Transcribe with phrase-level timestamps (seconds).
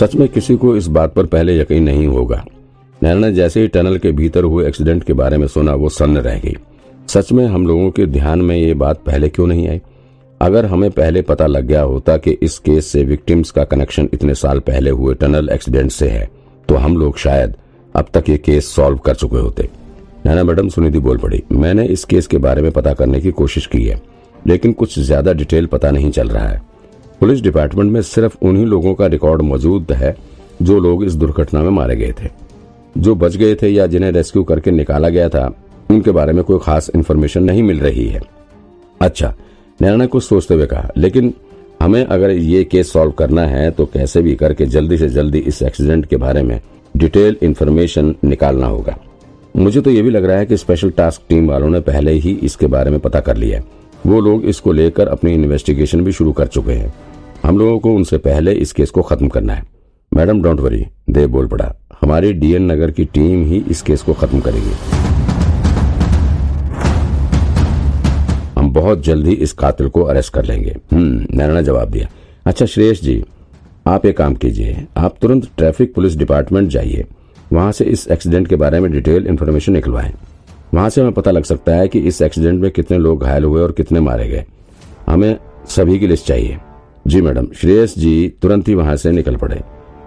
[0.00, 2.44] सच में किसी को इस बात पर पहले यकीन नहीं होगा।
[3.00, 6.18] नैना ने जैसे ही टनल के भीतर हुए एक्सीडेंट के बारे में सुना, वो सन्न
[6.18, 6.54] रह गई।
[7.08, 9.80] सच में हम लोगों के ध्यान में ये बात पहले क्यों नहीं आई?
[10.40, 14.34] अगर हमें पहले पता लग गया होता कि इस केस से विक्टिम्स का कनेक्शन इतने
[14.34, 16.28] साल पहले हुए टनल एक्सीडेंट से है
[16.68, 17.54] तो हम लोग शायद
[17.94, 19.68] अब तक ये केस सॉल्व कर चुके होते।
[20.26, 23.66] नैना मैडम, सुनिधि बोल पड़ी, मैंने इस केस के बारे में पता करने की कोशिश
[23.66, 24.00] की है,
[24.46, 26.62] लेकिन कुछ ज़्यादा डिटेल पता नहीं चल रहा है।
[27.20, 30.16] पुलिस डिपार्टमेंट में सिर्फ़ उन्हीं लोगों का रिकॉर्ड मौजूद है,
[30.62, 32.28] जो लोग इस दुर्घटना में मारे गए थे।
[32.98, 35.52] जो बच गए थे या जिन्हें रेस्क्यू करके निकाला गया था,
[35.90, 38.20] उनके बारे में कोई खास इन्फॉर्मेशन नहीं मिल रही है।
[39.00, 39.34] अच्छा
[39.80, 41.32] नैना ने कुछ सोचते हुए कहा, लेकिन
[41.82, 45.62] हमें अगर ये केस सॉल्व करना है तो कैसे भी करके जल्दी से जल्दी इस
[45.62, 46.60] एक्सीडेंट के बारे में
[46.96, 48.98] डिटेल इन्फॉर्मेशन निकालना होगा।
[49.56, 52.32] मुझे तो ये भी लग रहा है कि स्पेशल टास्क टीम वालों ने पहले ही
[52.42, 53.64] इसके बारे में पता कर लिया है।
[54.06, 56.92] वो लोग इसको लेकर अपनी इन्वेस्टिगेशन भी शुरू कर चुके हैं।
[57.42, 59.62] हम लोगों को उनसे पहले इस केस को खत्म करना है।
[60.12, 64.12] मैडम डोंट वरी देव बोल पड़ा। हमारी डीएन नगर की टीम ही इस केस को
[64.12, 64.72] खत्म करेगी।
[68.58, 72.08] हम बहुत जल्दी इस कातिल को अरेस्ट कर लेंगे। हम्म नैना ने जवाब दिया।
[72.46, 73.24] अच्छा श्रेयस जी,
[73.86, 77.04] आप एक काम कीजिए। आप तुरंत ट्रैफ़िक पुलिस डिपार्टमेंट जाइए।
[77.52, 80.12] वहाँ से इस एक्सीडेंट के बारे में डिटेल इन्फॉर्मेशन निकलवाएँ।
[80.74, 83.62] वहाँ से हमें पता लग सकता है कि इस एक्सीडेंट में कितने लोग घायल हुए
[83.62, 84.44] और कितने मारे गए।
[85.06, 85.36] हमें
[85.68, 86.58] सभी की लिस्ट चाहिए।
[87.04, 89.60] जी मैडम, श्रेयस जी तुरंत ही वहाँ से निकल पड़े।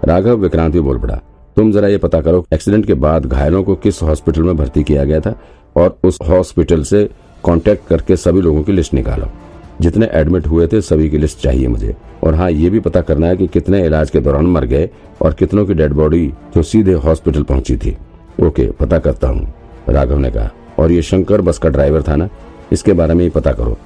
[0.04, 1.14] राघव विक्रांत भी बोल पड़ा,
[1.56, 5.04] तुम जरा ये पता करो, एक्सीडेंट के बाद घायलों को किस हॉस्पिटल में भर्ती किया
[5.04, 5.34] गया था?
[5.76, 7.02] और उस हॉस्पिटल से
[7.44, 9.28] कांटेक्ट करके सभी लोगों की लिस्ट निकालो।
[9.80, 13.26] जितने एडमिट हुए थे, सभी की लिस्ट चाहिए मुझे। और हाँ ये भी पता करना
[13.26, 14.88] है कि कितने इलाज के दौरान मर गए
[15.22, 17.96] और कितनों की डेड बॉडी जो सीधे हॉस्पिटल पहुँची थी।
[18.42, 19.52] ओके, पता करता हूँ,
[19.88, 22.28] राघव ने कहा। और ये शंकर बस का ड्राइवर था ना?
[22.72, 23.76] इसके बारे में ही पता करो।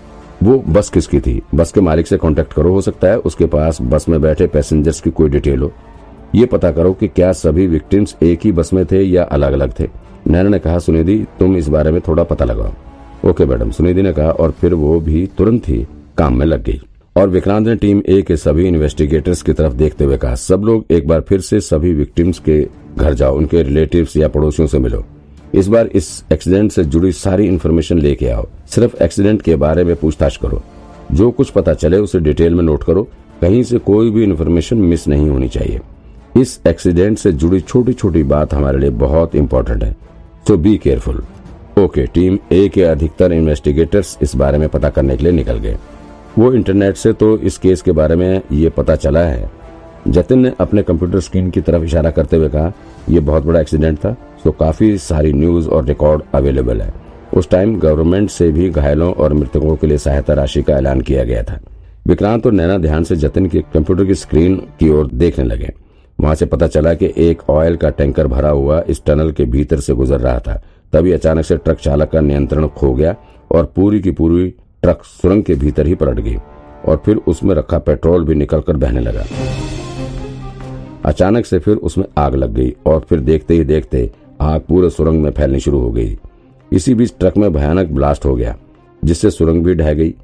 [0.42, 1.42] वो बस किसकी थी?
[1.54, 5.00] बस के मालिक से कांटेक्ट करो, हो सकता है उसके पास बस में बैठे पैसेंजर्स
[5.00, 5.72] की कोई डिटेल हो।
[6.34, 9.72] ये पता करो कि क्या सभी विक्टिम्स एक ही बस में थे या अलग अलग
[9.80, 9.88] थे।
[10.26, 12.72] नैना ने कहा, सुनिधि, तुम इस बारे में थोड़ा पता लगाओ।
[13.30, 15.86] ओके मैडम, सुनिधि ने कहा, और फिर वो भी तुरंत ही
[16.18, 16.80] काम में लग गई।
[17.16, 20.84] और विक्रांत ने टीम ए के सभी इन्वेस्टिगेटर्स की तरफ़ देखते हुए कहा, सब लोग
[20.90, 25.04] एक बार फिर से सभी विक्टिम्स के घर जाओ, उनके रिलेटिव्स या पड़ोसियों से मिलो।
[25.54, 29.96] इस बार इस एक्सीडेंट से जुड़ी सारी इन्फॉर्मेशन लेके आओ। सिर्फ़ एक्सीडेंट के बारे में
[29.96, 30.62] पूछताछ करो।
[31.12, 33.08] जो कुछ पता चले, उसे डिटेल में नोट करो।
[33.40, 35.80] कहीं से कोई भी इन्फॉर्मेशन मिस नहीं होनी चाहिए।
[36.36, 39.96] इस एक्सीडेंट से जुड़ी छोटी छोटी बात हमारे लिए बहुत इंपॉर्टेंट है।
[40.48, 41.22] So be careful
[41.78, 45.76] okay team A के अधिकतर इन्वेस्टिगेटर्स इस बारे में पता करने के लिए निकल गए।
[46.38, 49.50] वो इंटरनेट से तो इस केस के बारे में ये पता चला है।
[50.08, 52.72] जतिन ने अपने कंप्यूटर स्क्रीन की तरफ़ इशारा करते हुए कहा
[53.10, 56.92] यह बहुत बड़ा एक्सीडेंट था। तो काफ़ी सारी न्यूज़ और रिकॉर्ड अवेलेबल है।
[57.34, 61.24] उस टाइम गवर्नमेंट से भी घायलों और मृतकों के लिए सहायता राशि का ऐलान किया
[61.24, 61.58] गया था।
[62.06, 65.72] विक्रांत और नैना ध्यान से जतिन के कंप्यूटर की स्क्रीन की ओर देखने लगे।
[66.20, 69.80] वहाँ से पता चला कि एक ऑयल का टैंकर भरा हुआ इस टनल के भीतर
[69.80, 73.14] से गुजर रहा था। तभी अचानक से ट्रक चालक का नियंत्रण खो गया
[73.52, 74.48] और पूरी की पूरी
[74.82, 76.36] ट्रक सुरंग के भीतर ही पलट गई
[76.86, 79.24] और फिर उसमें रखा पेट्रोल भी निकलकर बहने लगा।
[81.08, 84.10] अचानक से फिर उसमें आग लग गई और फिर देखते ही देखते
[84.40, 86.16] आग पूरे सुरंग में फैलनी शुरू हो गई।
[86.72, 88.56] इसी बीच ट्रक में भयानक ब्लास्ट हो गया,
[89.02, 90.14] जिससे सुरंग भी ढह गई।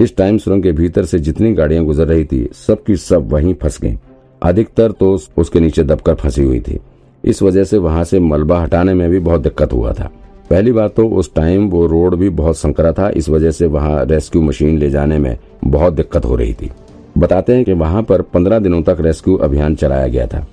[0.00, 3.80] इस टाइम सुरंग के भीतर से जितनी गाड़ियाँ गुजर रही थी, सबकी सब वहीं फंस
[3.82, 3.96] गईं।
[4.42, 6.78] अधिकतर तो उसके नीचे दबकर फंसी हुई थी।
[7.24, 10.10] इस वजह से वहाँ से मलबा हटाने में भी बहुत दिक्कत हुआ था।
[10.50, 14.04] पहली बात तो उस टाइम वो रोड भी बहुत संकरा था, इस वजह से वहाँ
[14.04, 16.70] रेस्क्यू मशीन ले जाने में बहुत दिक्कत हो रही थी।
[17.18, 20.46] बताते हैं कि वहाँ पर पंद्रह दिनों तक रेस्क्यू अभियान चलाया गया था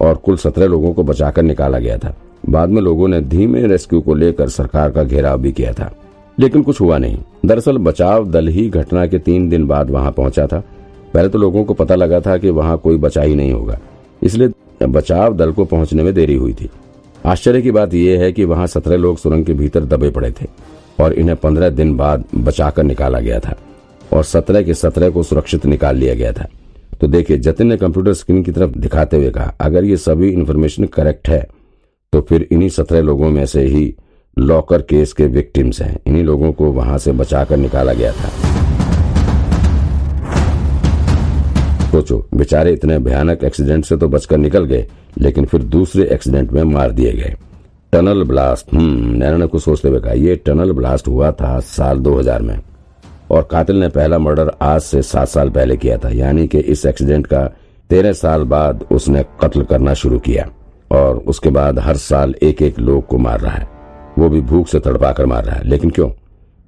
[0.00, 2.16] और कुल सत्रह लोगों को बचाकर निकाला गया था।
[2.48, 5.92] बाद में लोगों ने धीमे रेस्क्यू को लेकर सरकार का घेराव भी किया था।
[6.38, 10.46] लेकिन कुछ हुआ नहीं। दरअसल बचाव दल ही घटना के तीन दिन बाद वहाँ पहुँचा
[10.46, 10.62] था।
[11.14, 13.78] पहले तो लोगों को पता लगा था कि वहाँ कोई बचा ही नहीं होगा।
[14.22, 16.70] इसलिए बचाव दल को पहुँचने में देरी हुई थी।
[17.26, 20.46] आश्चर्य की बात यह है कि वहाँ सत्रह लोग सुरंग के भीतर दबे पड़े थे
[21.00, 23.56] और इन्हें पंद्रह दिन बाद बचाकर निकाला गया था।
[24.12, 26.46] और सत्रह के सत्रह को सुरक्षित निकाल लिया गया था।
[27.00, 30.84] तो देखिए, जतिन ने कंप्यूटर स्क्रीन की तरफ़ दिखाते हुए कहा, अगर ये सभी इन्फॉर्मेशन
[30.86, 31.46] करेक्ट है
[32.12, 33.94] तो फिर इन्हीं सत्रह लोगों में से ही
[34.36, 38.28] लॉकर केस के विक्टिम्स हैं। इन्हीं लोगों को वहाँ से बचाकर निकाला गया था।
[41.90, 44.86] सोचो, बेचारे इतने भयानक एक्सीडेंट से तो बचकर निकल गए,
[45.18, 47.34] लेकिन फिर दूसरे एक्सीडेंट में मार दिए गए।
[47.92, 51.98] टनल ब्लास्ट हम्म नैना ने कुछ सोचते हुए कहा यह टनल ब्लास्ट हुआ था साल
[51.98, 52.58] 2000 में।
[53.30, 56.86] और कातिल ने पहला मर्डर आज से सात साल पहले किया था, यानी कि इस
[56.86, 57.50] एक्सीडेंट का
[57.90, 60.48] तेरह साल बाद उसने कत्ल करना शुरू किया
[60.92, 63.68] और उसके बाद हर साल एक एक लोग को मार रहा है।
[64.18, 66.10] वो भी भूख से तड़पा कर मार रहा है। लेकिन क्यों?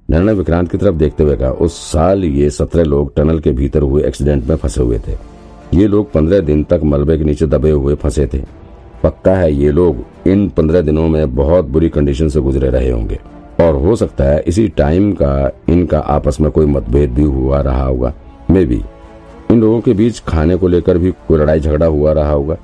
[0.09, 3.81] नैना विक्रांत की तरफ़ देखते हुए कहा, उस साल ये सत्रह लोग टनल के भीतर
[3.81, 5.17] हुए एक्सीडेंट में फंसे हुए थे।
[5.73, 8.43] ये लोग पंद्रह दिन तक मलबे के नीचे दबे हुए फंसे थे।
[9.03, 13.19] पक्का है ये लोग इन पंद्रह दिनों में बहुत बुरी कंडीशन से गुजरे रहे होंगे।
[13.61, 17.83] और हो सकता है इसी टाइम का इनका आपस में कोई मतभेद भी हुआ रहा
[17.83, 18.13] होगा।
[18.51, 18.81] मे बी
[19.51, 22.57] इन लोगों के बीच खाने को लेकर भी कोई लड़ाई झगड़ा हुआ रहा होगा।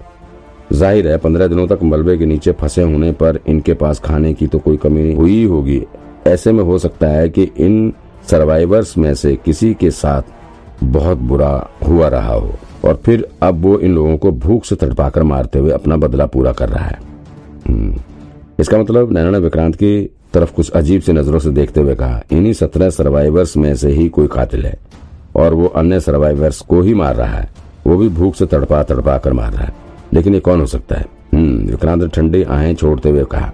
[0.73, 4.47] ज़ाहिर है पंद्रह दिनों तक मलबे के नीचे फंसे होने पर इनके पास खाने की
[4.47, 5.81] तो कोई कमी हुई होगी।
[6.27, 7.93] ऐसे में हो सकता है कि इन
[8.29, 12.53] सर्वाइवर्स में से किसी के साथ बहुत बुरा हुआ रहा हो
[12.85, 16.51] और फिर अब वो इन लोगों को भूख से तड़पाकर मारते हुए अपना बदला पूरा
[16.51, 16.99] कर रहा है।
[17.67, 17.93] हम्म,
[18.59, 22.53] इसका मतलब नैना विक्रांत की तरफ़ कुछ अजीब सी नज़रों से देखते हुए कहा इन्हीं
[22.53, 24.77] सत्रह सर्वाइवर्स में से ही कोई कातिल है
[25.35, 27.49] और वो अन्य सर्वाइवर्स को ही मार रहा है।
[27.87, 29.73] वो भी भूख से तड़पा तड़पा कर मार रहा है।
[30.13, 31.05] लेकिन ये कौन हो सकता है?
[31.33, 33.51] हम्म, विक्रांत ठंडी आहें छोड़ते हुए कहा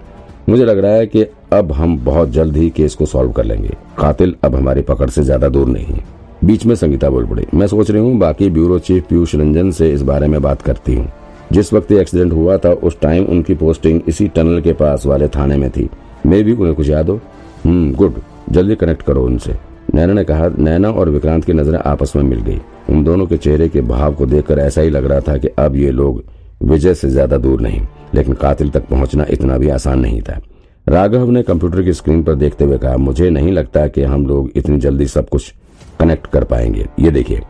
[0.48, 3.76] मुझे लग रहा है कि अब हम बहुत जल्द ही केस को सॉल्व कर लेंगे।
[3.98, 6.04] कातिल अब हमारी पकड़ से ज़्यादा दूर नहीं है।
[6.44, 9.92] बीच में संगीता बोल पड़ी मैं सोच रही हूँ बाकी ब्यूरो चीफ पीयूष रंजन से
[9.92, 11.08] इस बारे में बात करती हूँ।
[11.52, 15.56] जिस वक्त एक्सीडेंट हुआ था उस टाइम उनकी पोस्टिंग इसी टनल के पास वाले थाने
[15.56, 15.88] में थी।
[16.26, 17.20] मे भी उन्हें कुछ याद हो।
[17.64, 18.14] हम्म गुड।
[18.50, 19.54] जल्दी कनेक्ट करो उनसे।
[19.94, 23.36] नैना ने कहा, नैना और विक्रांत की नज़रें आपस में मिल गई। उन दोनों के
[23.36, 26.22] चेहरे के भाव को देखकर ऐसा ही लग रहा था कि अब ये लोग
[26.62, 27.80] विजय से ज़्यादा दूर नहीं,
[28.14, 30.40] लेकिन कातिल तक पहुँचना इतना भी आसान नहीं था।
[30.86, 34.50] राघव ने कंप्यूटर की स्क्रीन पर देखते हुए कहा, मुझे नहीं लगता कि हम लोग
[34.56, 35.52] इतनी जल्दी सब कुछ
[36.00, 37.40] कनेक्ट कर पाएँगे। ये देखिए।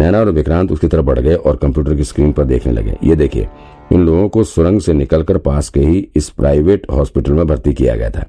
[0.00, 3.16] नैना और विक्रांत उसकी तरफ़ बढ़ गए और कंप्यूटर की स्क्रीन पर देखने लगे। ये
[3.16, 3.48] देखिए
[3.92, 7.96] इन लोगों को सुरंग से निकलकर पास के ही इस प्राइवेट हॉस्पिटल में भर्ती किया
[7.96, 8.24] गया था।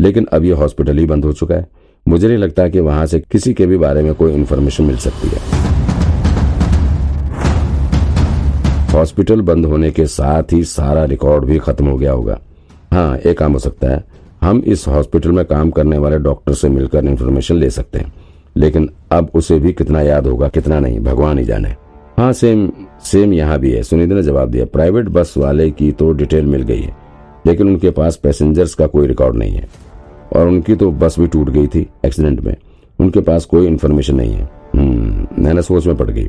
[0.00, 1.66] लेकिन अब ये हॉस्पिटल ही बंद हो चुका है।
[2.08, 5.28] मुझे नहीं लगता कि वहाँ से किसी के भी बारे में कोई इन्फॉर्मेशन मिल सकती
[5.28, 5.68] है।
[8.92, 12.38] हॉस्पिटल बंद होने के साथ ही सारा रिकॉर्ड भी खत्म हो गया होगा।
[12.92, 14.04] हाँ एक काम हो सकता है।
[14.42, 18.12] हम इस हॉस्पिटल में काम करने वाले डॉक्टर से मिलकर इन्फॉर्मेशन ले सकते हैं।
[18.56, 21.68] लेकिन अब उसे भी कितना याद होगा, कितना नहीं, भगवान ही जाने।
[22.18, 22.72] हाँ सेम
[23.02, 26.62] सेम यहाँ भी है। सुनिधि ने जवाब दिया प्राइवेट बस वाले की तो डिटेल मिल
[26.62, 26.96] गई है
[27.46, 29.68] लेकिन उनके पास पैसेंजर्स का कोई रिकॉर्ड नहीं है।
[30.36, 32.56] और उनकी तो बस भी टूट गई थी एक्सीडेंट में।
[32.98, 36.26] उनके पास कोई इन्फॉर्मेशन नहीं है। हम्म, मैंने सोच में पड़ गई।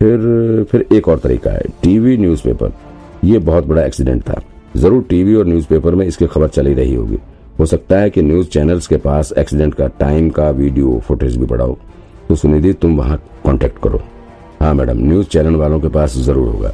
[0.00, 2.72] फिर फिर एक और तरीका है टीवी न्यूज़पेपर
[3.24, 4.40] ये बहुत बड़ा एक्सीडेंट था।
[4.76, 7.18] ज़रूर टीवी और न्यूज़पेपर में इसकी खबर चली रही होगी।
[7.58, 11.46] हो सकता है कि न्यूज़ चैनल्स के पास एक्सीडेंट का टाइम का वीडियो फुटेज भी
[11.46, 11.78] पड़ा हो।
[12.28, 14.00] तो सुनिधि तुम वहाँ कांटेक्ट करो।
[14.62, 16.70] हाँ मैडम, न्यूज़ चैनल वालों के पास ज़रूर होगा।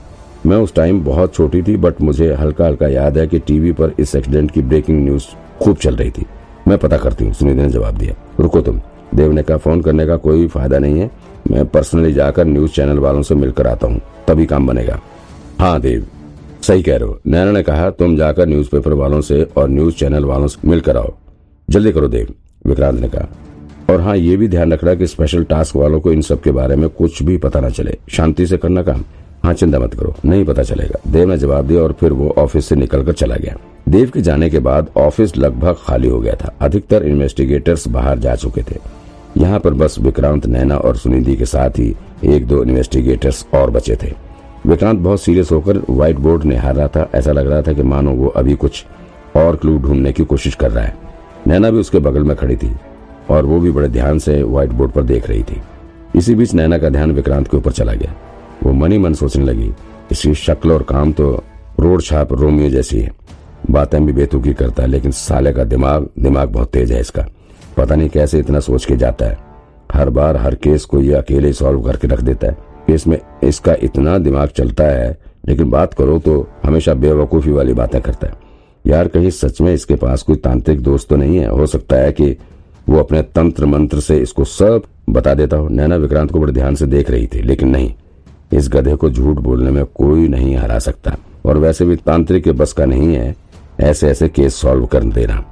[0.47, 3.95] मैं उस टाइम बहुत छोटी थी, बट मुझे हल्का हल्का याद है कि टीवी पर
[4.01, 5.27] इस एक्सीडेंट की ब्रेकिंग न्यूज़
[5.63, 6.27] खूब चल रही थी।
[6.69, 8.81] मैं पता करती हूँ सुनिधि ने जवाब दिया। रुको तुम
[9.15, 11.11] देव ने कहा फ़ोन करने का कोई फ़ायदा नहीं है।
[11.51, 15.01] मैं पर्सनली जाकर न्यूज़ चैनल वालों से मिलकर आता हूँ, तभी काम बनेगा।
[15.61, 16.07] हाँ देव,
[16.63, 20.25] सही कह रहे हो। नैना ने कहा, तुम जाकर न्यूज़पेपर वालों से और न्यूज़ चैनल
[20.25, 21.15] वालों से मिलकर आओ।
[21.69, 22.35] जल्दी करो देव,
[22.67, 23.29] विक्रांत ने कहा।
[23.89, 26.77] और हाँ ये भी ध्यान रखना कि स्पेशल टास्क वालों को इन सब के बारे
[26.77, 29.05] में कुछ भी पता न चले। शांति से करना काम?
[29.45, 32.67] हाँ चिंता मत करो, नहीं पता चलेगा। देव ने जवाब दिया और फिर वो ऑफ़िस
[32.69, 33.57] से निकलकर चला गया।
[33.89, 38.35] देव के जाने के बाद ऑफ़िस लगभग खाली हो गया था। अधिकतर इन्वेस्टिगेटर्स बाहर जा
[38.35, 38.77] चुके थे।
[39.37, 41.95] यहाँ पर बस विक्रांत, नैना और सुनिधि के साथ ही
[42.25, 44.13] एक दो इन्वेस्टिगेटर्स और बचे थे।
[44.67, 48.13] विक्रांत बहुत सीरियस होकर व्हाइट बोर्ड निहार रहा था। ऐसा लग रहा था कि मानो
[48.13, 48.85] वो अभी कुछ
[49.37, 50.97] और क्लू ढूँढने की कोशिश कर रहा है।
[51.47, 52.75] नैना भी उसके बगल में खड़ी थी।
[53.31, 55.61] और वो भी बड़े ध्यान से व्हाइट बोर्ड पर देख रही थी।
[56.17, 58.15] इसी बीच नैना का ध्यान विक्रांत के ऊपर चला गया।
[58.63, 59.71] वो मनी मन सोचने लगी,
[60.13, 61.31] इसकी शक्ल और काम तो
[61.81, 63.11] रोड छाप रोमियो जैसी है।
[63.71, 67.27] बातें भी बेतुकी करता है, लेकिन साले का दिमाग दिमाग बहुत तेज है इसका।
[67.77, 69.39] पता नहीं कैसे इतना सोच के जाता है।
[69.93, 72.57] हर बार, हर केस को ये अकेले सॉल्व करके रख देता है।
[72.87, 75.17] केस में इसका इतना दिमाग चलता है,
[75.49, 78.35] लेकिन बात करो तो हमेशा बेवकूफ़ी वाली बातें करता है।
[78.87, 81.49] यार, कहीं सच में इसके पास कोई तांत्रिक दोस्त तो नहीं है?
[81.49, 82.37] हो सकता है कि
[82.89, 86.75] वो अपने तंत्र मंत्र से इसको सब बता देता हो। नैना विक्रांत को बड़े ध्यान
[86.75, 87.93] से देख रही थी, लेकिन नहीं।
[88.53, 92.53] इस गधे को झूठ बोलने में कोई नहीं हरा सकता। और वैसे भी तांत्रिक के
[92.53, 93.35] बस का नहीं है
[93.81, 95.45] ऐसे ऐसे केस सॉल्व कर देना